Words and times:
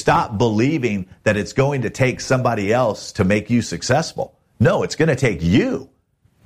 stop 0.00 0.38
believing 0.38 1.06
that 1.24 1.36
it's 1.36 1.52
going 1.52 1.82
to 1.82 1.90
take 1.90 2.20
somebody 2.20 2.72
else 2.72 3.12
to 3.12 3.22
make 3.22 3.50
you 3.50 3.60
successful. 3.60 4.34
No, 4.58 4.82
it's 4.82 4.96
going 4.96 5.10
to 5.10 5.16
take 5.16 5.42
you 5.42 5.90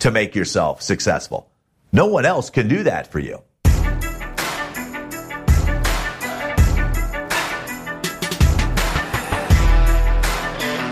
to 0.00 0.10
make 0.10 0.34
yourself 0.34 0.82
successful. 0.82 1.48
No 1.92 2.06
one 2.06 2.26
else 2.26 2.50
can 2.50 2.66
do 2.66 2.82
that 2.82 3.12
for 3.12 3.20
you. 3.20 3.40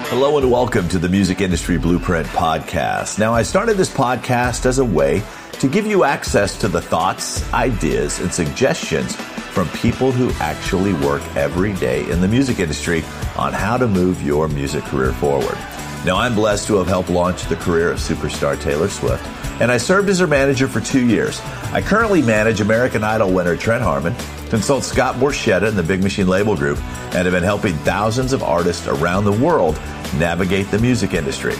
Hello 0.08 0.38
and 0.38 0.50
welcome 0.50 0.88
to 0.90 0.98
the 1.00 1.08
Music 1.08 1.40
Industry 1.40 1.78
Blueprint 1.78 2.28
Podcast. 2.28 3.18
Now, 3.18 3.34
I 3.34 3.42
started 3.42 3.76
this 3.76 3.92
podcast 3.92 4.66
as 4.66 4.78
a 4.78 4.84
way 4.84 5.22
to 5.54 5.68
give 5.68 5.86
you 5.86 6.04
access 6.04 6.56
to 6.58 6.68
the 6.68 6.80
thoughts, 6.80 7.52
ideas, 7.52 8.20
and 8.20 8.32
suggestions 8.32 9.16
from 9.52 9.68
people 9.68 10.10
who 10.10 10.30
actually 10.40 10.94
work 10.94 11.22
every 11.36 11.74
day 11.74 12.08
in 12.10 12.22
the 12.22 12.28
music 12.28 12.58
industry 12.58 13.04
on 13.36 13.52
how 13.52 13.76
to 13.76 13.86
move 13.86 14.22
your 14.22 14.48
music 14.48 14.82
career 14.84 15.12
forward. 15.12 15.58
Now, 16.06 16.16
I'm 16.16 16.34
blessed 16.34 16.66
to 16.68 16.76
have 16.76 16.88
helped 16.88 17.10
launch 17.10 17.44
the 17.44 17.56
career 17.56 17.92
of 17.92 17.98
superstar 17.98 18.60
Taylor 18.60 18.88
Swift, 18.88 19.24
and 19.60 19.70
I 19.70 19.76
served 19.76 20.08
as 20.08 20.18
her 20.18 20.26
manager 20.26 20.66
for 20.66 20.80
two 20.80 21.06
years. 21.06 21.40
I 21.72 21.82
currently 21.82 22.22
manage 22.22 22.60
American 22.60 23.04
Idol 23.04 23.32
winner 23.32 23.56
Trent 23.56 23.84
Harmon, 23.84 24.14
consult 24.48 24.84
Scott 24.84 25.16
Borchetta 25.16 25.68
and 25.68 25.76
the 25.76 25.82
Big 25.82 26.02
Machine 26.02 26.26
Label 26.26 26.56
Group, 26.56 26.78
and 27.14 27.24
have 27.24 27.32
been 27.32 27.44
helping 27.44 27.74
thousands 27.78 28.32
of 28.32 28.42
artists 28.42 28.86
around 28.88 29.24
the 29.24 29.32
world 29.32 29.76
navigate 30.18 30.70
the 30.70 30.78
music 30.78 31.12
industry. 31.12 31.54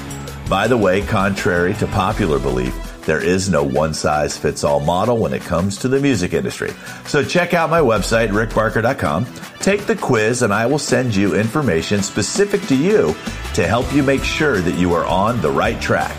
By 0.48 0.66
the 0.66 0.76
way, 0.76 1.02
contrary 1.02 1.74
to 1.74 1.86
popular 1.86 2.38
belief, 2.38 2.91
there 3.04 3.22
is 3.22 3.48
no 3.48 3.62
one 3.62 3.94
size 3.94 4.36
fits 4.36 4.64
all 4.64 4.80
model 4.80 5.18
when 5.18 5.32
it 5.32 5.42
comes 5.42 5.76
to 5.78 5.88
the 5.88 6.00
music 6.00 6.32
industry. 6.32 6.72
So 7.06 7.24
check 7.24 7.54
out 7.54 7.70
my 7.70 7.80
website, 7.80 8.28
rickbarker.com, 8.28 9.26
take 9.58 9.86
the 9.86 9.96
quiz, 9.96 10.42
and 10.42 10.52
I 10.52 10.66
will 10.66 10.78
send 10.78 11.14
you 11.14 11.34
information 11.34 12.02
specific 12.02 12.62
to 12.68 12.76
you 12.76 13.14
to 13.54 13.66
help 13.66 13.92
you 13.92 14.02
make 14.02 14.24
sure 14.24 14.60
that 14.60 14.78
you 14.78 14.94
are 14.94 15.04
on 15.04 15.40
the 15.40 15.50
right 15.50 15.80
track. 15.80 16.16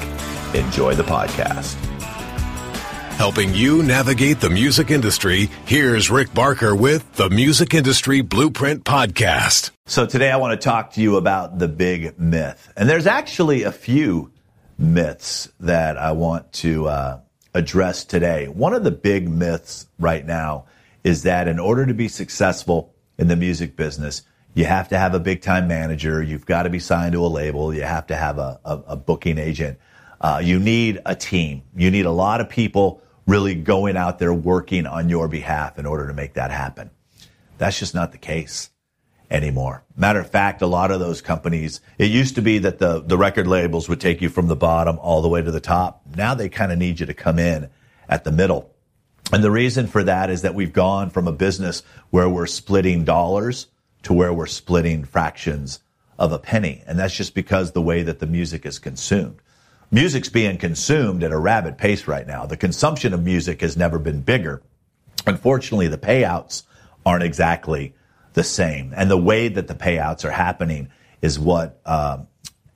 Enjoy 0.56 0.94
the 0.94 1.03
podcast. 1.03 1.80
Helping 3.18 3.53
you 3.53 3.84
navigate 3.84 4.42
the 4.42 4.50
music 4.50 4.92
industry, 4.92 5.50
here's 5.66 6.09
Rick 6.09 6.34
Barker 6.34 6.75
with 6.75 7.14
the 7.14 7.30
Music 7.30 7.73
Industry 7.73 8.22
Blueprint 8.22 8.84
Podcast. 8.84 9.70
So 9.86 10.06
today 10.06 10.31
I 10.31 10.38
want 10.38 10.59
to 10.59 10.64
talk 10.64 10.94
to 10.94 11.02
you 11.02 11.18
about 11.18 11.59
the 11.59 11.68
big 11.68 12.20
myth. 12.20 12.73
And 12.75 12.90
there's 12.90 13.08
actually 13.08 13.64
a 13.64 13.72
few 13.72 14.31
myths 14.77 15.49
that 15.59 15.97
I 15.97 16.11
want 16.11 16.52
to 16.53 16.88
uh, 16.88 17.19
address 17.53 18.05
today. 18.05 18.47
One 18.47 18.73
of 18.73 18.83
the 18.83 18.91
big 18.91 19.29
myths 19.29 19.88
right 19.99 20.25
now 20.25 20.66
is 21.03 21.23
that 21.23 21.47
in 21.47 21.59
order 21.59 21.85
to 21.85 21.93
be 21.93 22.07
successful 22.07 22.94
in 23.17 23.27
the 23.27 23.35
music 23.35 23.75
business, 23.75 24.23
you 24.53 24.66
have 24.66 24.89
to 24.89 24.97
have 24.97 25.13
a 25.13 25.19
big 25.19 25.41
time 25.41 25.67
manager. 25.67 26.21
You've 26.21 26.45
got 26.45 26.63
to 26.63 26.69
be 26.69 26.79
signed 26.79 27.13
to 27.13 27.25
a 27.25 27.27
label. 27.27 27.73
You 27.73 27.83
have 27.83 28.07
to 28.07 28.16
have 28.16 28.38
a, 28.38 28.59
a, 28.63 28.83
a 28.88 28.95
booking 28.95 29.38
agent. 29.38 29.79
Uh, 30.21 30.41
you 30.44 30.59
need 30.59 31.01
a 31.05 31.16
team. 31.16 31.63
You 31.75 31.91
need 31.91 32.05
a 32.05 32.11
lot 32.11 32.39
of 32.39 32.49
people 32.49 33.01
really 33.25 33.55
going 33.55 33.97
out 33.97 34.19
there 34.19 34.33
working 34.33 34.85
on 34.85 35.09
your 35.09 35.27
behalf 35.27 35.79
in 35.79 35.85
order 35.85 36.07
to 36.07 36.13
make 36.13 36.33
that 36.33 36.51
happen. 36.51 36.91
That's 37.57 37.79
just 37.79 37.95
not 37.95 38.11
the 38.11 38.17
case 38.17 38.69
anymore. 39.34 39.84
Matter 39.98 40.20
of 40.20 40.30
fact, 40.30 40.62
a 40.62 40.67
lot 40.67 40.92
of 40.92 41.00
those 41.00 41.22
companies, 41.22 41.81
it 41.98 42.12
used 42.12 42.36
to 42.36 42.42
be 42.42 42.59
that 42.59 42.80
the, 42.80 43.02
the 43.02 43.17
record 43.17 43.48
labels 43.48 43.90
would 43.90 44.00
take 44.00 44.22
you 44.22 44.30
from 44.30 44.48
the 44.48 44.56
bottom 44.56 44.98
all 45.00 45.22
the 45.22 45.28
way 45.28 45.42
to 45.42 45.52
the 45.52 45.59
top. 45.59 46.03
Now 46.16 46.36
they 46.36 46.48
kind 46.48 46.72
of 46.72 46.78
need 46.78 47.00
you 47.00 47.06
to 47.08 47.14
come 47.14 47.40
in 47.40 47.70
at 48.08 48.23
the 48.23 48.31
middle. 48.31 48.73
And 49.34 49.44
the 49.44 49.52
reason 49.52 49.88
for 49.88 50.03
that 50.03 50.30
is 50.30 50.44
that 50.44 50.56
we've 50.56 50.72
gone 50.72 51.09
from 51.09 51.28
a 51.28 51.31
business 51.31 51.84
where 52.12 52.30
we're 52.30 52.45
splitting 52.45 53.03
dollars 53.03 53.67
to 54.03 54.14
where 54.14 54.34
we're 54.34 54.45
splitting 54.45 55.03
fractions 55.03 55.80
of 56.20 56.31
a 56.31 56.40
penny. 56.40 56.84
And 56.86 57.00
that's 57.00 57.16
just 57.16 57.34
because 57.34 57.72
the 57.72 57.81
way 57.81 58.03
that 58.03 58.20
the 58.20 58.28
music 58.28 58.66
is 58.66 58.80
consumed 58.80 59.40
music's 59.94 60.30
being 60.30 60.58
consumed 60.58 61.23
at 61.23 61.31
a 61.31 61.38
rapid 61.38 61.78
pace 61.78 62.08
right 62.08 62.25
now. 62.25 62.47
The 62.47 62.57
consumption 62.57 63.13
of 63.13 63.24
music 63.24 63.62
has 63.62 63.78
never 63.78 64.00
been 64.00 64.22
bigger. 64.22 64.63
Unfortunately, 65.28 65.88
the 65.88 66.00
payouts 66.00 66.63
aren't 67.06 67.24
exactly 67.24 67.94
the 68.33 68.44
same. 68.44 68.94
And 68.95 69.09
the 69.09 69.17
way 69.17 69.47
that 69.47 69.67
the 69.67 69.75
payouts 69.75 70.25
are 70.25 70.31
happening 70.31 70.89
is 71.21 71.39
what 71.39 71.79
um, 71.85 72.27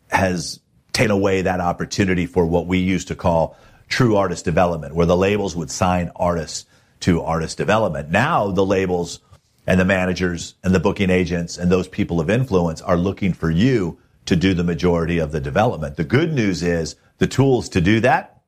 has 0.09 0.59
taken 0.94 1.12
away 1.12 1.44
that 1.44 1.59
opportunity 1.59 2.25
for 2.25 2.45
what 2.45 2.66
we 2.66 2.79
used 2.79 3.09
to 3.09 3.16
call 3.16 3.57
true 3.88 4.16
artist 4.16 4.45
development, 4.45 4.95
where 4.95 5.06
the 5.06 5.18
labels 5.18 5.56
would 5.56 5.72
sign 5.72 6.12
artists 6.16 6.66
to 7.01 7.22
artist 7.22 7.57
development. 7.57 8.09
Now 8.09 8.51
the 8.51 8.66
labels 8.66 9.19
and 9.66 9.79
the 9.79 9.85
managers 9.85 10.56
and 10.63 10.73
the 10.73 10.79
booking 10.79 11.09
agents 11.09 11.57
and 11.57 11.72
those 11.72 11.88
people 11.88 12.19
of 12.19 12.29
influence 12.29 12.81
are 12.81 12.97
looking 12.97 13.34
for 13.34 13.51
you 13.51 14.00
to 14.25 14.35
do 14.35 14.53
the 14.53 14.63
majority 14.63 15.19
of 15.19 15.31
the 15.31 15.39
development. 15.39 15.95
The 15.95 16.03
good 16.03 16.34
news 16.34 16.63
is 16.63 16.95
the 17.18 17.28
tools 17.28 17.69
to 17.69 17.81
do 17.81 18.00
that 18.01 18.41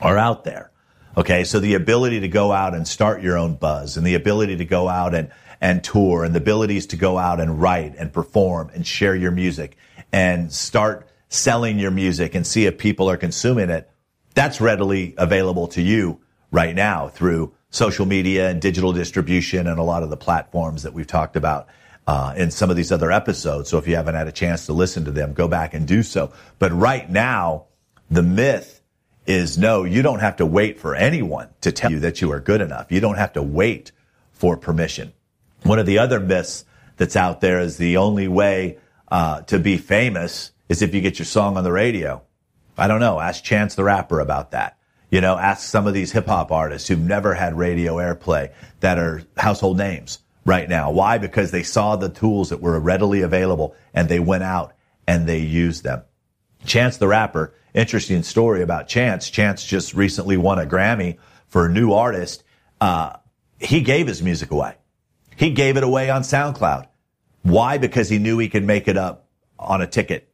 are 0.00 0.18
out 0.18 0.44
there. 0.44 0.70
Okay. 1.16 1.44
So 1.44 1.58
the 1.58 1.74
ability 1.74 2.20
to 2.20 2.28
go 2.28 2.52
out 2.52 2.74
and 2.74 2.86
start 2.86 3.22
your 3.22 3.36
own 3.36 3.54
buzz 3.54 3.96
and 3.96 4.06
the 4.06 4.14
ability 4.14 4.56
to 4.56 4.64
go 4.64 4.88
out 4.88 5.14
and, 5.14 5.30
and 5.60 5.82
tour 5.82 6.24
and 6.24 6.34
the 6.34 6.38
abilities 6.40 6.86
to 6.88 6.96
go 6.96 7.18
out 7.18 7.40
and 7.40 7.60
write 7.60 7.94
and 7.96 8.12
perform 8.12 8.70
and 8.74 8.86
share 8.86 9.14
your 9.14 9.30
music 9.30 9.76
and 10.12 10.52
start 10.52 11.08
selling 11.28 11.78
your 11.78 11.90
music 11.90 12.34
and 12.34 12.46
see 12.46 12.66
if 12.66 12.78
people 12.78 13.10
are 13.10 13.16
consuming 13.16 13.70
it. 13.70 13.90
That's 14.34 14.60
readily 14.60 15.14
available 15.18 15.68
to 15.68 15.82
you 15.82 16.20
right 16.50 16.74
now 16.74 17.08
through 17.08 17.54
social 17.70 18.06
media 18.06 18.48
and 18.48 18.62
digital 18.62 18.92
distribution 18.92 19.66
and 19.66 19.78
a 19.78 19.82
lot 19.82 20.02
of 20.02 20.10
the 20.10 20.16
platforms 20.16 20.84
that 20.84 20.94
we've 20.94 21.06
talked 21.06 21.36
about 21.36 21.68
uh, 22.06 22.32
in 22.36 22.50
some 22.50 22.70
of 22.70 22.76
these 22.76 22.90
other 22.90 23.12
episodes. 23.12 23.68
So 23.68 23.76
if 23.76 23.86
you 23.86 23.96
haven't 23.96 24.14
had 24.14 24.28
a 24.28 24.32
chance 24.32 24.66
to 24.66 24.72
listen 24.72 25.04
to 25.04 25.10
them, 25.10 25.34
go 25.34 25.48
back 25.48 25.74
and 25.74 25.86
do 25.86 26.02
so. 26.02 26.32
But 26.58 26.72
right 26.72 27.08
now, 27.08 27.66
the 28.10 28.22
myth 28.22 28.80
is 29.26 29.58
no, 29.58 29.84
you 29.84 30.00
don't 30.00 30.20
have 30.20 30.36
to 30.36 30.46
wait 30.46 30.80
for 30.80 30.94
anyone 30.94 31.50
to 31.60 31.70
tell 31.70 31.90
you 31.90 32.00
that 32.00 32.22
you 32.22 32.32
are 32.32 32.40
good 32.40 32.62
enough. 32.62 32.90
You 32.90 33.00
don't 33.00 33.18
have 33.18 33.34
to 33.34 33.42
wait 33.42 33.92
for 34.32 34.56
permission. 34.56 35.12
One 35.68 35.78
of 35.78 35.84
the 35.84 35.98
other 35.98 36.18
myths 36.18 36.64
that's 36.96 37.14
out 37.14 37.42
there 37.42 37.60
is 37.60 37.76
the 37.76 37.98
only 37.98 38.26
way 38.26 38.78
uh, 39.08 39.42
to 39.42 39.58
be 39.58 39.76
famous 39.76 40.50
is 40.70 40.80
if 40.80 40.94
you 40.94 41.02
get 41.02 41.18
your 41.18 41.26
song 41.26 41.58
on 41.58 41.64
the 41.64 41.70
radio. 41.70 42.22
I 42.78 42.88
don't 42.88 43.00
know. 43.00 43.20
Ask 43.20 43.44
Chance 43.44 43.74
the 43.74 43.84
Rapper 43.84 44.20
about 44.20 44.52
that. 44.52 44.78
You 45.10 45.20
know, 45.20 45.36
ask 45.36 45.68
some 45.68 45.86
of 45.86 45.92
these 45.92 46.10
hip 46.10 46.24
hop 46.24 46.50
artists 46.50 46.88
who've 46.88 46.98
never 46.98 47.34
had 47.34 47.58
radio 47.58 47.96
airplay 47.96 48.50
that 48.80 48.98
are 48.98 49.24
household 49.36 49.76
names 49.76 50.20
right 50.46 50.66
now. 50.66 50.90
Why? 50.90 51.18
Because 51.18 51.50
they 51.50 51.64
saw 51.64 51.96
the 51.96 52.08
tools 52.08 52.48
that 52.48 52.62
were 52.62 52.80
readily 52.80 53.20
available 53.20 53.76
and 53.92 54.08
they 54.08 54.20
went 54.20 54.44
out 54.44 54.72
and 55.06 55.26
they 55.26 55.40
used 55.40 55.84
them. 55.84 56.00
Chance 56.64 56.96
the 56.96 57.08
Rapper 57.08 57.52
interesting 57.74 58.22
story 58.22 58.62
about 58.62 58.88
Chance. 58.88 59.28
Chance 59.28 59.66
just 59.66 59.92
recently 59.92 60.38
won 60.38 60.58
a 60.58 60.64
Grammy 60.64 61.18
for 61.46 61.66
a 61.66 61.68
new 61.68 61.92
artist. 61.92 62.42
Uh, 62.80 63.18
he 63.60 63.82
gave 63.82 64.06
his 64.06 64.22
music 64.22 64.50
away. 64.50 64.74
He 65.38 65.50
gave 65.50 65.76
it 65.76 65.84
away 65.84 66.10
on 66.10 66.22
SoundCloud. 66.22 66.88
Why? 67.42 67.78
Because 67.78 68.08
he 68.08 68.18
knew 68.18 68.38
he 68.38 68.48
could 68.48 68.64
make 68.64 68.88
it 68.88 68.96
up 68.96 69.28
on 69.56 69.80
a 69.80 69.86
ticket 69.86 70.28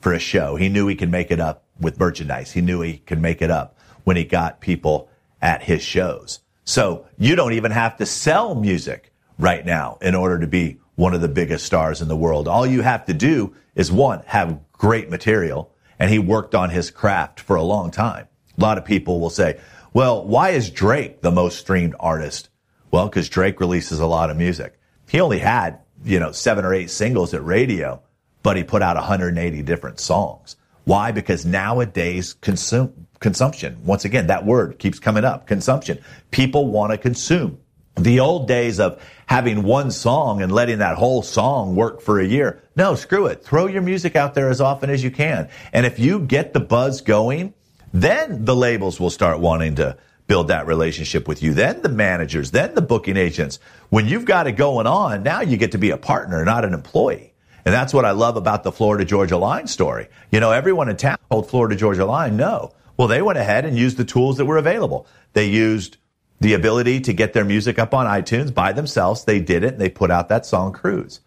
for 0.00 0.12
a 0.12 0.18
show. 0.18 0.56
He 0.56 0.68
knew 0.68 0.88
he 0.88 0.96
could 0.96 1.12
make 1.12 1.30
it 1.30 1.38
up 1.38 1.64
with 1.80 2.00
merchandise. 2.00 2.50
He 2.50 2.60
knew 2.60 2.80
he 2.80 2.98
could 2.98 3.22
make 3.22 3.40
it 3.40 3.52
up 3.52 3.78
when 4.02 4.16
he 4.16 4.24
got 4.24 4.60
people 4.60 5.08
at 5.40 5.62
his 5.62 5.80
shows. 5.80 6.40
So 6.64 7.06
you 7.18 7.36
don't 7.36 7.52
even 7.52 7.70
have 7.70 7.98
to 7.98 8.06
sell 8.06 8.56
music 8.56 9.12
right 9.38 9.64
now 9.64 9.96
in 10.02 10.16
order 10.16 10.40
to 10.40 10.48
be 10.48 10.80
one 10.96 11.14
of 11.14 11.20
the 11.20 11.28
biggest 11.28 11.64
stars 11.64 12.02
in 12.02 12.08
the 12.08 12.16
world. 12.16 12.48
All 12.48 12.66
you 12.66 12.82
have 12.82 13.06
to 13.06 13.14
do 13.14 13.54
is 13.76 13.92
one, 13.92 14.24
have 14.26 14.58
great 14.72 15.08
material 15.08 15.72
and 16.00 16.10
he 16.10 16.18
worked 16.18 16.56
on 16.56 16.70
his 16.70 16.90
craft 16.90 17.38
for 17.38 17.54
a 17.54 17.62
long 17.62 17.92
time. 17.92 18.26
A 18.56 18.60
lot 18.60 18.76
of 18.76 18.84
people 18.84 19.20
will 19.20 19.30
say, 19.30 19.60
well, 19.92 20.24
why 20.24 20.50
is 20.50 20.68
Drake 20.68 21.22
the 21.22 21.30
most 21.30 21.60
streamed 21.60 21.94
artist? 22.00 22.48
Well, 22.90 23.08
because 23.08 23.28
Drake 23.28 23.60
releases 23.60 24.00
a 24.00 24.06
lot 24.06 24.30
of 24.30 24.36
music. 24.36 24.78
He 25.08 25.20
only 25.20 25.38
had, 25.38 25.80
you 26.04 26.18
know, 26.18 26.32
seven 26.32 26.64
or 26.64 26.74
eight 26.74 26.90
singles 26.90 27.34
at 27.34 27.44
radio, 27.44 28.02
but 28.42 28.56
he 28.56 28.64
put 28.64 28.82
out 28.82 28.96
180 28.96 29.62
different 29.62 30.00
songs. 30.00 30.56
Why? 30.84 31.12
Because 31.12 31.44
nowadays 31.44 32.34
consume, 32.40 33.06
consumption, 33.20 33.78
once 33.84 34.04
again, 34.04 34.28
that 34.28 34.46
word 34.46 34.78
keeps 34.78 34.98
coming 34.98 35.24
up, 35.24 35.46
consumption. 35.46 35.98
People 36.30 36.68
want 36.68 36.92
to 36.92 36.98
consume. 36.98 37.58
The 37.96 38.20
old 38.20 38.46
days 38.46 38.78
of 38.78 39.02
having 39.26 39.64
one 39.64 39.90
song 39.90 40.40
and 40.40 40.52
letting 40.52 40.78
that 40.78 40.96
whole 40.96 41.22
song 41.22 41.74
work 41.74 42.00
for 42.00 42.20
a 42.20 42.26
year. 42.26 42.62
No, 42.76 42.94
screw 42.94 43.26
it. 43.26 43.44
Throw 43.44 43.66
your 43.66 43.82
music 43.82 44.14
out 44.14 44.34
there 44.34 44.48
as 44.48 44.60
often 44.60 44.88
as 44.88 45.02
you 45.02 45.10
can. 45.10 45.48
And 45.72 45.84
if 45.84 45.98
you 45.98 46.20
get 46.20 46.52
the 46.52 46.60
buzz 46.60 47.00
going, 47.00 47.54
then 47.92 48.44
the 48.44 48.54
labels 48.54 49.00
will 49.00 49.10
start 49.10 49.40
wanting 49.40 49.74
to 49.76 49.96
build 50.28 50.48
that 50.48 50.66
relationship 50.66 51.26
with 51.26 51.42
you. 51.42 51.54
Then 51.54 51.82
the 51.82 51.88
managers, 51.88 52.52
then 52.52 52.74
the 52.74 52.82
booking 52.82 53.16
agents. 53.16 53.58
When 53.88 54.06
you've 54.06 54.26
got 54.26 54.46
it 54.46 54.52
going 54.52 54.86
on, 54.86 55.24
now 55.24 55.40
you 55.40 55.56
get 55.56 55.72
to 55.72 55.78
be 55.78 55.90
a 55.90 55.96
partner, 55.96 56.44
not 56.44 56.64
an 56.64 56.74
employee. 56.74 57.34
And 57.64 57.74
that's 57.74 57.92
what 57.92 58.04
I 58.04 58.12
love 58.12 58.36
about 58.36 58.62
the 58.62 58.70
Florida 58.70 59.04
Georgia 59.04 59.36
Line 59.36 59.66
story. 59.66 60.08
You 60.30 60.38
know, 60.38 60.52
everyone 60.52 60.88
in 60.88 60.96
town 60.96 61.18
told 61.30 61.50
Florida 61.50 61.74
Georgia 61.74 62.04
Line 62.04 62.36
no. 62.36 62.72
Well, 62.96 63.08
they 63.08 63.22
went 63.22 63.38
ahead 63.38 63.64
and 63.64 63.76
used 63.76 63.96
the 63.96 64.04
tools 64.04 64.36
that 64.36 64.44
were 64.44 64.56
available. 64.58 65.06
They 65.32 65.46
used 65.46 65.96
the 66.40 66.54
ability 66.54 67.00
to 67.00 67.12
get 67.12 67.32
their 67.32 67.44
music 67.44 67.78
up 67.78 67.94
on 67.94 68.06
iTunes 68.06 68.54
by 68.54 68.72
themselves. 68.72 69.24
They 69.24 69.40
did 69.40 69.64
it. 69.64 69.72
and 69.72 69.80
They 69.80 69.88
put 69.88 70.10
out 70.10 70.28
that 70.28 70.46
song 70.46 70.72
Cruise. 70.72 71.20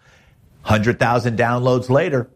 100,000 0.63 1.37
downloads 1.37 1.89
later, 1.89 2.29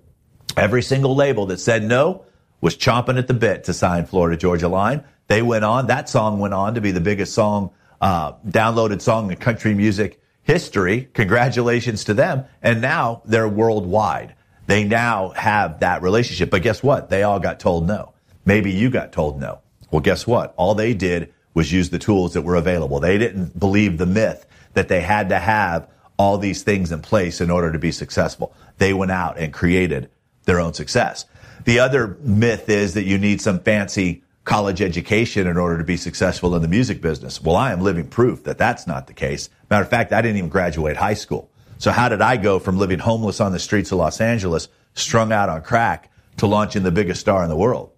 every 0.58 0.82
single 0.82 1.16
label 1.16 1.46
that 1.48 1.60
said 1.60 1.84
no 1.84 2.25
was 2.66 2.76
chomping 2.76 3.20
at 3.20 3.28
the 3.28 3.34
bit 3.36 3.66
to 3.66 3.74
sign 3.76 4.08
Florida 4.08 4.36
Georgia 4.36 4.68
Line. 4.68 5.04
They 5.28 5.44
went 5.44 5.64
on, 5.64 5.86
that 5.86 6.10
song 6.10 6.40
went 6.40 6.56
on 6.56 6.74
to 6.74 6.82
be 6.82 6.90
the 6.90 7.00
biggest 7.00 7.32
song, 7.32 7.70
uh, 8.02 8.32
downloaded 8.44 9.04
song 9.04 9.30
in 9.30 9.38
country 9.38 9.76
music 9.76 10.20
history. 10.42 11.08
Congratulations 11.14 12.06
to 12.06 12.16
them. 12.16 12.46
And 12.64 12.82
now 12.82 13.22
they're 13.24 13.48
worldwide. 13.48 14.34
They 14.66 14.84
now 14.84 15.30
have 15.36 15.82
that 15.82 16.02
relationship. 16.02 16.50
But 16.50 16.64
guess 16.64 16.82
what? 16.82 17.12
They 17.12 17.22
all 17.22 17.40
got 17.40 17.60
told 17.60 17.86
no. 17.86 18.14
Maybe 18.46 18.72
you 18.72 18.90
got 18.90 19.12
told 19.12 19.40
no. 19.40 19.60
Well, 19.92 20.02
guess 20.02 20.26
what? 20.26 20.56
All 20.58 20.74
they 20.74 20.96
did 20.96 21.32
was 21.54 21.72
use 21.72 21.92
the 21.92 22.00
tools 22.00 22.34
that 22.34 22.42
were 22.42 22.56
available. 22.56 23.00
They 23.00 23.20
didn't 23.20 23.60
believe 23.60 24.00
the 24.00 24.08
myth 24.08 24.44
that 24.74 24.88
they 24.88 25.02
had 25.02 25.30
to 25.30 25.38
have 25.38 25.88
all 26.18 26.40
these 26.40 26.64
things 26.64 26.92
in 26.92 27.04
place 27.04 27.42
in 27.42 27.52
order 27.52 27.72
to 27.72 27.78
be 27.78 27.92
successful. 27.92 28.56
They 28.80 28.92
went 28.92 29.12
out 29.12 29.38
and 29.38 29.54
created 29.54 30.10
their 30.46 30.60
own 30.60 30.74
success. 30.74 31.26
The 31.66 31.80
other 31.80 32.16
myth 32.22 32.70
is 32.70 32.94
that 32.94 33.06
you 33.06 33.18
need 33.18 33.42
some 33.42 33.60
fancy 33.60 34.24
college 34.44 34.84
education 34.84 35.48
in 35.48 35.58
order 35.58 35.80
to 35.80 35.84
be 35.84 35.98
successful 35.98 36.56
in 36.56 36.62
the 36.62 36.68
music 36.68 37.02
business. 37.02 37.42
Well, 37.42 37.56
I 37.56 37.72
am 37.72 37.82
living 37.82 38.08
proof 38.08 38.44
that 38.44 38.60
that's 38.60 38.86
not 38.86 39.08
the 39.08 39.14
case. 39.14 39.50
Matter 39.72 39.84
of 39.84 39.90
fact, 39.90 40.14
I 40.14 40.22
didn't 40.22 40.38
even 40.38 40.50
graduate 40.50 40.96
high 40.96 41.16
school. 41.16 41.50
So 41.80 41.92
how 41.92 42.08
did 42.08 42.22
I 42.22 42.38
go 42.38 42.60
from 42.60 42.78
living 42.78 43.00
homeless 43.00 43.42
on 43.42 43.52
the 43.52 43.60
streets 43.60 43.92
of 43.92 43.98
Los 43.98 44.22
Angeles, 44.22 44.68
strung 44.94 45.32
out 45.32 45.50
on 45.50 45.64
crack, 45.64 46.12
to 46.38 46.46
launching 46.46 46.84
the 46.84 46.92
biggest 46.92 47.20
star 47.20 47.42
in 47.44 47.50
the 47.50 47.58
world? 47.58 47.92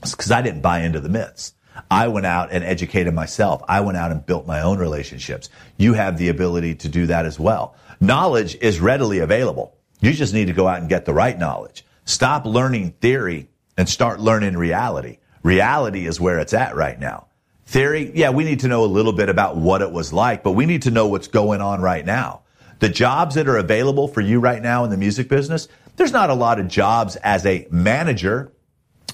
Because 0.00 0.30
I 0.30 0.40
didn't 0.40 0.62
buy 0.62 0.80
into 0.80 0.98
the 0.98 1.10
myths. 1.10 1.52
I 1.90 2.08
went 2.08 2.24
out 2.24 2.50
and 2.50 2.64
educated 2.64 3.12
myself. 3.12 3.62
I 3.68 3.80
went 3.80 3.98
out 3.98 4.10
and 4.10 4.24
built 4.24 4.46
my 4.46 4.62
own 4.62 4.78
relationships. 4.78 5.50
You 5.76 5.92
have 5.92 6.16
the 6.16 6.30
ability 6.30 6.76
to 6.76 6.88
do 6.88 7.06
that 7.06 7.26
as 7.26 7.38
well. 7.38 7.76
Knowledge 8.00 8.56
is 8.56 8.80
readily 8.80 9.18
available. 9.18 9.76
You 10.00 10.12
just 10.14 10.32
need 10.32 10.46
to 10.46 10.54
go 10.54 10.66
out 10.66 10.80
and 10.80 10.88
get 10.88 11.04
the 11.04 11.12
right 11.12 11.38
knowledge. 11.38 11.84
Stop 12.04 12.44
learning 12.44 12.92
theory 13.00 13.48
and 13.76 13.88
start 13.88 14.20
learning 14.20 14.56
reality. 14.56 15.18
Reality 15.42 16.06
is 16.06 16.20
where 16.20 16.38
it's 16.38 16.52
at 16.52 16.74
right 16.74 16.98
now. 16.98 17.26
Theory, 17.66 18.12
yeah, 18.14 18.30
we 18.30 18.44
need 18.44 18.60
to 18.60 18.68
know 18.68 18.84
a 18.84 18.86
little 18.86 19.12
bit 19.12 19.28
about 19.28 19.56
what 19.56 19.82
it 19.82 19.92
was 19.92 20.12
like, 20.12 20.42
but 20.42 20.52
we 20.52 20.66
need 20.66 20.82
to 20.82 20.90
know 20.90 21.06
what's 21.06 21.28
going 21.28 21.60
on 21.60 21.80
right 21.80 22.04
now. 22.04 22.42
The 22.80 22.88
jobs 22.88 23.36
that 23.36 23.48
are 23.48 23.56
available 23.56 24.08
for 24.08 24.20
you 24.20 24.40
right 24.40 24.60
now 24.60 24.84
in 24.84 24.90
the 24.90 24.96
music 24.96 25.28
business, 25.28 25.68
there's 25.96 26.12
not 26.12 26.30
a 26.30 26.34
lot 26.34 26.58
of 26.58 26.68
jobs 26.68 27.16
as 27.16 27.46
a 27.46 27.66
manager 27.70 28.52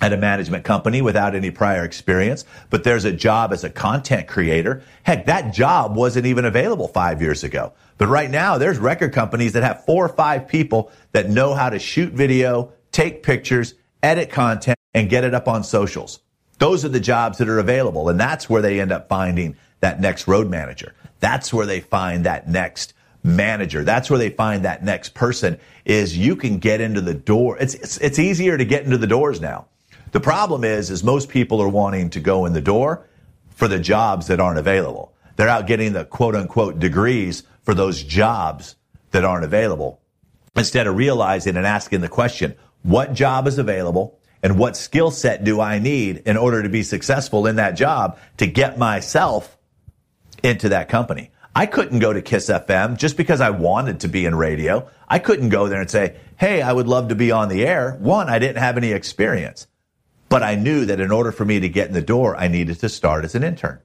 at 0.01 0.13
a 0.13 0.17
management 0.17 0.65
company 0.65 1.03
without 1.03 1.35
any 1.35 1.51
prior 1.51 1.85
experience, 1.85 2.45
but 2.71 2.85
there's 2.85 3.05
a 3.05 3.13
job 3.13 3.53
as 3.53 3.65
a 3.65 3.71
content 3.71 4.29
creator. 4.29 4.83
Heck, 5.03 5.27
that 5.27 5.53
job 5.53 5.97
wasn't 5.97 6.27
even 6.27 6.45
available 6.45 6.89
five 6.89 7.21
years 7.21 7.45
ago. 7.45 7.73
But 7.99 8.07
right 8.07 8.31
now, 8.31 8.59
there's 8.59 8.79
record 8.79 9.13
companies 9.13 9.55
that 9.55 9.65
have 9.65 9.85
four 9.85 10.05
or 10.05 10.09
five 10.09 10.47
people 10.47 10.93
that 11.13 11.29
know 11.29 11.53
how 11.53 11.69
to 11.69 11.79
shoot 11.79 12.13
video, 12.13 12.73
take 12.99 13.23
pictures, 13.23 13.75
edit 14.03 14.29
content, 14.29 14.77
and 14.93 15.09
get 15.09 15.23
it 15.23 15.33
up 15.33 15.47
on 15.47 15.63
socials. 15.63 16.19
Those 16.59 16.85
are 16.85 16.89
the 16.89 16.99
jobs 16.99 17.39
that 17.39 17.49
are 17.49 17.61
available. 17.61 18.09
And 18.09 18.19
that's 18.19 18.51
where 18.51 18.61
they 18.61 18.81
end 18.81 18.91
up 18.91 19.09
finding 19.09 19.57
that 19.79 20.01
next 20.01 20.27
road 20.27 20.51
manager. 20.51 20.95
That's 21.21 21.55
where 21.55 21.65
they 21.65 21.79
find 21.79 22.27
that 22.27 22.49
next 22.49 22.95
manager. 23.23 23.85
That's 23.85 24.11
where 24.11 24.19
they 24.19 24.31
find 24.31 24.65
that 24.65 24.83
next 24.83 25.15
person 25.15 25.61
is 25.85 26.19
you 26.19 26.35
can 26.35 26.59
get 26.59 26.81
into 26.81 27.01
the 27.01 27.15
door. 27.15 27.57
It's, 27.59 27.75
it's, 27.75 27.99
it's 27.99 28.19
easier 28.19 28.59
to 28.59 28.65
get 28.65 28.83
into 28.85 28.99
the 28.99 29.07
doors 29.07 29.41
now. 29.41 29.67
The 30.11 30.21
problem 30.21 30.65
is, 30.65 30.91
is 30.91 31.05
most 31.05 31.29
people 31.29 31.63
are 31.63 31.69
wanting 31.69 32.11
to 32.11 32.21
go 32.21 32.47
in 32.47 32.53
the 32.53 32.61
door 32.61 33.07
for 33.51 33.69
the 33.69 33.79
jobs 33.79 34.27
that 34.27 34.41
aren't 34.41 34.59
available. 34.59 35.15
They're 35.37 35.49
out 35.49 35.69
getting 35.69 35.93
the 35.93 36.05
quote 36.05 36.35
unquote 36.35 36.81
degrees 36.81 37.45
for 37.63 37.75
those 37.75 38.03
jobs 38.03 38.75
that 39.13 39.25
aren't 39.25 39.45
available 39.45 40.01
instead 40.57 40.89
of 40.89 40.97
realizing 40.97 41.57
and 41.57 41.67
asking 41.67 42.01
the 42.01 42.09
question, 42.09 42.57
what 42.89 43.13
job 43.13 43.47
is 43.47 43.59
available? 43.59 44.19
and 44.43 44.59
what 44.59 44.77
skill 44.77 45.11
set 45.11 45.45
do 45.45 45.61
I 45.61 45.79
need 45.79 46.19
in 46.19 46.37
order 46.37 46.63
to 46.63 46.69
be 46.69 46.83
successful 46.83 47.47
in 47.47 47.57
that 47.57 47.73
job 47.73 48.19
to 48.37 48.47
get 48.47 48.79
myself 48.79 49.57
into 50.43 50.69
that 50.71 50.89
company. 50.89 51.31
I 51.55 51.67
couldn't 51.67 51.99
go 51.99 52.13
to 52.13 52.23
Kiss 52.23 52.49
FM 52.49 52.99
just 52.99 53.17
because 53.17 53.41
I 53.41 53.51
wanted 53.51 54.01
to 54.01 54.09
be 54.09 54.27
in 54.27 54.35
radio. 54.35 54.89
I 55.09 55.19
couldn't 55.19 55.49
go 55.49 55.67
there 55.69 55.81
and 55.81 55.91
say, 55.91 56.17
Hey, 56.37 56.63
I 56.63 56.73
would 56.73 56.87
love 56.87 57.09
to 57.09 57.17
be 57.17 57.33
on 57.33 57.49
the 57.49 57.67
air. 57.67 57.97
One, 57.99 58.29
I 58.29 58.39
didn't 58.39 58.63
have 58.63 58.77
any 58.77 58.93
experience, 58.93 59.67
but 60.29 60.45
I 60.45 60.55
knew 60.55 60.85
that 60.85 61.01
in 61.01 61.11
order 61.11 61.33
for 61.33 61.45
me 61.45 61.59
to 61.61 61.69
get 61.69 61.89
in 61.89 61.95
the 61.95 62.03
door, 62.03 62.37
I 62.37 62.47
needed 62.47 62.79
to 62.81 62.89
start 62.89 63.25
as 63.25 63.35
an 63.35 63.43
intern. 63.43 63.81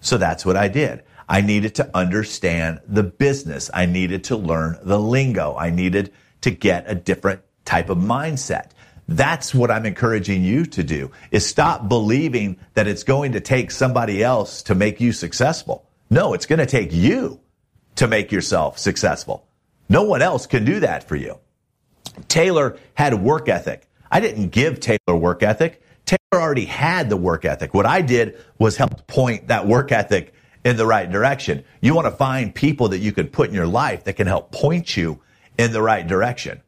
So 0.00 0.18
that's 0.18 0.44
what 0.44 0.56
I 0.56 0.66
did. 0.66 1.04
I 1.28 1.40
needed 1.40 1.76
to 1.76 1.90
understand 1.96 2.80
the 2.86 3.04
business. 3.04 3.70
I 3.72 3.86
needed 3.86 4.24
to 4.24 4.36
learn 4.36 4.78
the 4.82 4.98
lingo. 4.98 5.56
I 5.56 5.70
needed 5.70 6.12
to 6.40 6.50
get 6.50 6.84
a 6.90 6.94
different 6.94 7.42
type 7.64 7.90
of 7.90 7.98
mindset. 7.98 8.70
That's 9.06 9.54
what 9.54 9.70
I'm 9.70 9.84
encouraging 9.84 10.44
you 10.44 10.64
to 10.66 10.82
do 10.82 11.10
is 11.30 11.46
stop 11.46 11.88
believing 11.88 12.56
that 12.74 12.86
it's 12.86 13.02
going 13.02 13.32
to 13.32 13.40
take 13.40 13.70
somebody 13.70 14.22
else 14.22 14.62
to 14.64 14.74
make 14.74 15.00
you 15.00 15.12
successful. 15.12 15.88
No, 16.10 16.32
it's 16.32 16.46
going 16.46 16.58
to 16.58 16.66
take 16.66 16.92
you 16.92 17.40
to 17.96 18.06
make 18.06 18.32
yourself 18.32 18.78
successful. 18.78 19.46
No 19.88 20.04
one 20.04 20.22
else 20.22 20.46
can 20.46 20.64
do 20.64 20.80
that 20.80 21.06
for 21.06 21.16
you. 21.16 21.38
Taylor 22.28 22.78
had 22.94 23.14
work 23.14 23.48
ethic. 23.48 23.88
I 24.10 24.20
didn't 24.20 24.48
give 24.48 24.80
Taylor 24.80 25.16
work 25.16 25.42
ethic. 25.42 25.82
Taylor 26.06 26.42
already 26.42 26.64
had 26.64 27.10
the 27.10 27.16
work 27.16 27.44
ethic. 27.44 27.74
What 27.74 27.86
I 27.86 28.00
did 28.00 28.38
was 28.58 28.76
help 28.76 29.06
point 29.06 29.48
that 29.48 29.66
work 29.66 29.92
ethic 29.92 30.34
in 30.64 30.76
the 30.76 30.86
right 30.86 31.10
direction. 31.10 31.64
You 31.80 31.94
want 31.94 32.06
to 32.06 32.10
find 32.10 32.54
people 32.54 32.88
that 32.88 32.98
you 32.98 33.12
can 33.12 33.28
put 33.28 33.48
in 33.48 33.54
your 33.54 33.66
life 33.66 34.04
that 34.04 34.14
can 34.14 34.26
help 34.26 34.50
point 34.50 34.96
you 34.96 35.20
in 35.58 35.72
the 35.72 35.82
right 35.82 36.06
direction. 36.06 36.62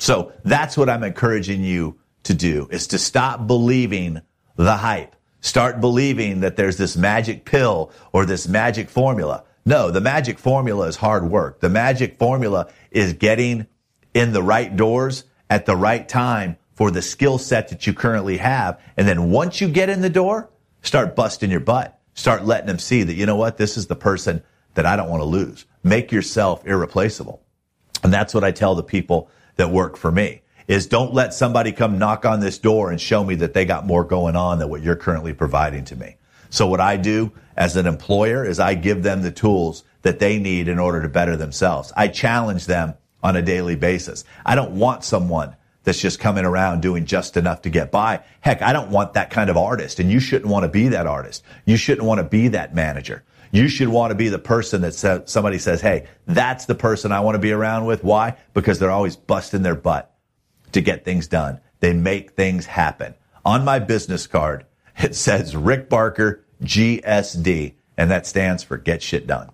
So 0.00 0.32
that's 0.44 0.78
what 0.78 0.88
I'm 0.88 1.04
encouraging 1.04 1.62
you 1.62 1.98
to 2.22 2.32
do 2.32 2.68
is 2.70 2.86
to 2.88 2.98
stop 2.98 3.46
believing 3.46 4.22
the 4.56 4.76
hype. 4.76 5.14
Start 5.42 5.80
believing 5.80 6.40
that 6.40 6.56
there's 6.56 6.78
this 6.78 6.96
magic 6.96 7.44
pill 7.44 7.92
or 8.12 8.24
this 8.24 8.48
magic 8.48 8.88
formula. 8.88 9.44
No, 9.66 9.90
the 9.90 10.00
magic 10.00 10.38
formula 10.38 10.86
is 10.88 10.96
hard 10.96 11.30
work. 11.30 11.60
The 11.60 11.68
magic 11.68 12.18
formula 12.18 12.70
is 12.90 13.12
getting 13.12 13.66
in 14.14 14.32
the 14.32 14.42
right 14.42 14.74
doors 14.74 15.24
at 15.50 15.66
the 15.66 15.76
right 15.76 16.08
time 16.08 16.56
for 16.72 16.90
the 16.90 17.02
skill 17.02 17.36
set 17.36 17.68
that 17.68 17.86
you 17.86 17.92
currently 17.92 18.38
have. 18.38 18.80
And 18.96 19.06
then 19.06 19.30
once 19.30 19.60
you 19.60 19.68
get 19.68 19.90
in 19.90 20.00
the 20.00 20.08
door, 20.08 20.48
start 20.80 21.14
busting 21.14 21.50
your 21.50 21.60
butt. 21.60 22.00
Start 22.14 22.46
letting 22.46 22.68
them 22.68 22.78
see 22.78 23.02
that, 23.02 23.14
you 23.14 23.26
know 23.26 23.36
what? 23.36 23.58
This 23.58 23.76
is 23.76 23.86
the 23.86 23.96
person 23.96 24.42
that 24.74 24.86
I 24.86 24.96
don't 24.96 25.10
want 25.10 25.20
to 25.20 25.26
lose. 25.26 25.66
Make 25.82 26.10
yourself 26.10 26.66
irreplaceable. 26.66 27.42
And 28.02 28.10
that's 28.10 28.32
what 28.32 28.44
I 28.44 28.50
tell 28.50 28.74
the 28.74 28.82
people 28.82 29.30
that 29.56 29.70
work 29.70 29.96
for 29.96 30.10
me 30.10 30.42
is 30.68 30.86
don't 30.86 31.12
let 31.12 31.34
somebody 31.34 31.72
come 31.72 31.98
knock 31.98 32.24
on 32.24 32.40
this 32.40 32.58
door 32.58 32.90
and 32.90 33.00
show 33.00 33.24
me 33.24 33.34
that 33.34 33.54
they 33.54 33.64
got 33.64 33.86
more 33.86 34.04
going 34.04 34.36
on 34.36 34.58
than 34.58 34.68
what 34.68 34.82
you're 34.82 34.96
currently 34.96 35.32
providing 35.32 35.84
to 35.84 35.96
me. 35.96 36.16
So 36.48 36.66
what 36.66 36.80
I 36.80 36.96
do 36.96 37.32
as 37.56 37.76
an 37.76 37.86
employer 37.86 38.44
is 38.44 38.60
I 38.60 38.74
give 38.74 39.02
them 39.02 39.22
the 39.22 39.32
tools 39.32 39.84
that 40.02 40.18
they 40.18 40.38
need 40.38 40.68
in 40.68 40.78
order 40.78 41.02
to 41.02 41.08
better 41.08 41.36
themselves. 41.36 41.92
I 41.96 42.08
challenge 42.08 42.66
them 42.66 42.94
on 43.22 43.36
a 43.36 43.42
daily 43.42 43.76
basis. 43.76 44.24
I 44.46 44.54
don't 44.54 44.72
want 44.72 45.04
someone 45.04 45.56
that's 45.84 46.00
just 46.00 46.20
coming 46.20 46.44
around 46.44 46.82
doing 46.82 47.06
just 47.06 47.36
enough 47.36 47.62
to 47.62 47.70
get 47.70 47.90
by. 47.90 48.22
Heck, 48.40 48.62
I 48.62 48.72
don't 48.72 48.90
want 48.90 49.14
that 49.14 49.30
kind 49.30 49.48
of 49.48 49.56
artist 49.56 49.98
and 49.98 50.10
you 50.10 50.20
shouldn't 50.20 50.50
want 50.50 50.64
to 50.64 50.68
be 50.68 50.88
that 50.88 51.06
artist. 51.06 51.42
You 51.64 51.76
shouldn't 51.76 52.06
want 52.06 52.18
to 52.18 52.24
be 52.24 52.48
that 52.48 52.74
manager. 52.74 53.24
You 53.52 53.68
should 53.68 53.88
want 53.88 54.10
to 54.10 54.14
be 54.14 54.28
the 54.28 54.38
person 54.38 54.82
that 54.82 55.24
somebody 55.28 55.58
says, 55.58 55.80
Hey, 55.80 56.06
that's 56.26 56.66
the 56.66 56.74
person 56.74 57.12
I 57.12 57.20
want 57.20 57.34
to 57.34 57.40
be 57.40 57.52
around 57.52 57.86
with. 57.86 58.04
Why? 58.04 58.36
Because 58.54 58.78
they're 58.78 58.90
always 58.90 59.16
busting 59.16 59.62
their 59.62 59.74
butt 59.74 60.14
to 60.72 60.80
get 60.80 61.04
things 61.04 61.26
done. 61.26 61.60
They 61.80 61.92
make 61.92 62.32
things 62.32 62.66
happen. 62.66 63.14
On 63.44 63.64
my 63.64 63.78
business 63.78 64.26
card, 64.26 64.66
it 64.98 65.16
says 65.16 65.56
Rick 65.56 65.88
Barker, 65.88 66.44
GSD, 66.62 67.74
and 67.96 68.10
that 68.10 68.26
stands 68.26 68.62
for 68.62 68.76
get 68.76 69.02
shit 69.02 69.26
done. 69.26 69.50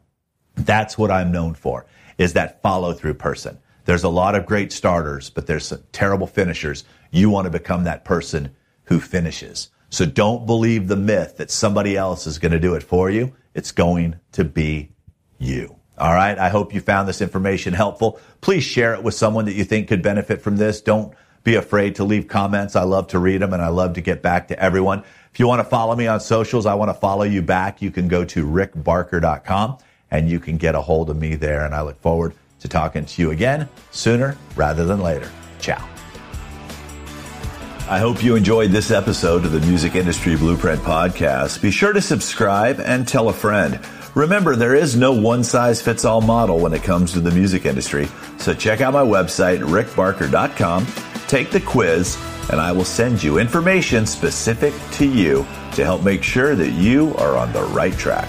That's 0.56 0.99
what 0.99 1.11
I'm 1.11 1.33
known 1.33 1.54
for 1.54 1.87
is 2.18 2.33
that 2.33 2.62
follow 2.62 2.92
through 2.92 3.14
person. 3.14 3.59
There's 3.86 4.04
a 4.04 4.08
lot 4.08 4.34
of 4.34 4.46
great 4.46 4.72
starters, 4.72 5.30
but 5.30 5.46
there's 5.46 5.72
terrible 5.92 6.26
finishers. 6.26 6.84
You 7.10 7.30
want 7.30 7.46
to 7.46 7.50
become 7.50 7.84
that 7.84 8.04
person 8.04 8.54
who 8.84 9.00
finishes. 9.00 9.70
So 9.90 10.04
don't 10.04 10.44
believe 10.44 10.88
the 10.88 10.96
myth 10.96 11.36
that 11.38 11.50
somebody 11.50 11.96
else 11.96 12.26
is 12.26 12.38
going 12.38 12.52
to 12.52 12.60
do 12.60 12.74
it 12.74 12.82
for 12.82 13.08
you. 13.08 13.34
It's 13.54 13.72
going 13.72 14.16
to 14.32 14.44
be 14.44 14.90
you. 15.38 15.76
All 15.96 16.12
right. 16.12 16.36
I 16.36 16.48
hope 16.48 16.74
you 16.74 16.80
found 16.80 17.08
this 17.08 17.22
information 17.22 17.72
helpful. 17.72 18.20
Please 18.40 18.64
share 18.64 18.94
it 18.94 19.02
with 19.02 19.14
someone 19.14 19.46
that 19.46 19.54
you 19.54 19.64
think 19.64 19.88
could 19.88 20.02
benefit 20.02 20.42
from 20.42 20.56
this. 20.56 20.80
Don't 20.80 21.14
be 21.44 21.54
afraid 21.54 21.94
to 21.94 22.04
leave 22.04 22.26
comments. 22.26 22.74
I 22.74 22.82
love 22.82 23.06
to 23.08 23.18
read 23.20 23.40
them 23.40 23.52
and 23.52 23.62
I 23.62 23.68
love 23.68 23.94
to 23.94 24.00
get 24.00 24.20
back 24.20 24.48
to 24.48 24.60
everyone. 24.60 25.04
If 25.32 25.38
you 25.38 25.46
want 25.46 25.60
to 25.60 25.64
follow 25.64 25.94
me 25.94 26.08
on 26.08 26.18
socials, 26.18 26.66
I 26.66 26.74
want 26.74 26.88
to 26.88 26.94
follow 26.94 27.22
you 27.22 27.40
back. 27.40 27.80
You 27.80 27.92
can 27.92 28.08
go 28.08 28.24
to 28.24 28.44
rickbarker.com 28.44 29.78
and 30.10 30.28
you 30.28 30.40
can 30.40 30.56
get 30.56 30.74
a 30.74 30.80
hold 30.80 31.08
of 31.08 31.16
me 31.16 31.36
there. 31.36 31.64
And 31.64 31.74
I 31.74 31.82
look 31.82 32.00
forward 32.00 32.34
to 32.66 32.73
talking 32.73 33.04
to 33.04 33.23
you 33.23 33.30
again 33.30 33.68
sooner 33.90 34.37
rather 34.56 34.85
than 34.85 35.00
later. 35.00 35.30
Ciao. 35.61 35.88
I 37.88 37.99
hope 38.00 38.23
you 38.25 38.35
enjoyed 38.35 38.73
this 38.73 38.90
episode 38.90 39.44
of 39.44 39.52
the 39.52 39.61
Music 39.61 39.94
Industry 39.94 40.37
Blueprint 40.37 40.82
Podcast. 40.82 41.62
Be 41.62 41.70
sure 41.70 41.92
to 41.92 42.00
subscribe 42.00 42.80
and 42.80 43.06
tell 43.06 43.28
a 43.28 43.32
friend. 43.32 43.78
Remember, 44.16 44.56
there 44.56 44.75
is 44.75 44.96
no 44.96 45.12
one 45.12 45.44
size 45.44 45.80
fits 45.80 46.04
all 46.04 46.20
model 46.20 46.58
when 46.58 46.73
it 46.73 46.82
comes 46.82 47.12
to 47.12 47.20
the 47.20 47.30
music 47.30 47.64
industry. 47.64 48.08
So 48.38 48.54
check 48.54 48.80
out 48.80 48.92
my 48.92 49.04
website, 49.04 49.61
rickbarker.com, 49.61 50.87
take 51.28 51.50
the 51.50 51.61
quiz, 51.61 52.18
and 52.50 52.61
I 52.61 52.73
will 52.73 52.85
send 52.85 53.23
you 53.23 53.38
information 53.38 54.04
specific 54.04 54.75
to 54.92 55.08
you 55.08 55.46
to 55.75 55.85
help 55.85 56.02
make 56.02 56.25
sure 56.25 56.56
that 56.56 56.70
you 56.70 57.14
are 57.16 57.37
on 57.37 57.52
the 57.52 57.62
right 57.64 57.96
track. 57.96 58.28